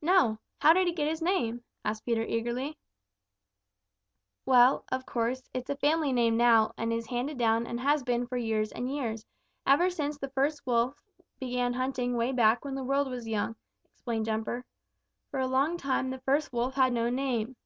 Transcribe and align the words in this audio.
"No. 0.00 0.38
How 0.60 0.72
did 0.72 0.86
he 0.86 0.92
get 0.92 1.08
his 1.08 1.20
name?" 1.20 1.64
asked 1.84 2.04
Peter 2.04 2.22
eagerly. 2.22 2.78
"Well, 4.46 4.84
of 4.92 5.04
course 5.04 5.50
it's 5.52 5.68
a 5.68 5.74
family 5.74 6.12
name 6.12 6.36
now 6.36 6.72
and 6.78 6.92
is 6.92 7.08
handed 7.08 7.38
down 7.38 7.66
and 7.66 7.80
has 7.80 8.04
been 8.04 8.28
for 8.28 8.36
years 8.36 8.70
and 8.70 8.88
years, 8.88 9.26
ever 9.66 9.90
since 9.90 10.16
the 10.16 10.30
first 10.30 10.64
Wolf 10.64 11.02
began 11.40 11.72
hunting 11.72 12.16
way 12.16 12.30
back 12.30 12.64
when 12.64 12.76
the 12.76 12.84
world 12.84 13.08
was 13.08 13.26
young," 13.26 13.56
explained 13.84 14.26
Jumper. 14.26 14.64
"For 15.32 15.40
a 15.40 15.48
long 15.48 15.76
time 15.76 16.10
the 16.10 16.20
first 16.20 16.52
Wolf 16.52 16.74
had 16.74 16.92
no 16.92 17.10
name. 17.10 17.56